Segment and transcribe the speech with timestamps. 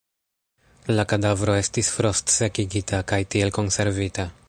[0.99, 4.33] La kadavro estis frost-sekigita kaj tiel konservita.